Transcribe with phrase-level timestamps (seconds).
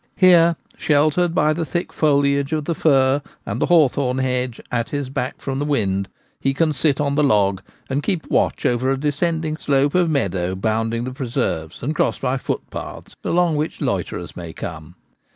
[0.15, 4.89] Here, shel tered by the thick foliage of the fir and the hawthorn hedge at
[4.89, 8.89] his back from the wind, he can sit on the log, and keep watch over
[8.89, 13.79] a descending slope of meadow bounding the preserves and crossed by foot paths, along which
[13.79, 14.95] loiterers may come.